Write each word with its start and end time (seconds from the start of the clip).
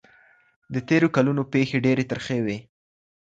د 0.73 0.75
تېرو 0.89 1.07
کلونو 1.15 1.41
پېښې 1.53 1.77
ډېرې 1.85 2.03
ترخې 2.11 2.37
وې. 2.45 2.57